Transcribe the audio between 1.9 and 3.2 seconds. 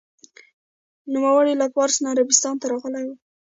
نه عربستان ته راغلی و.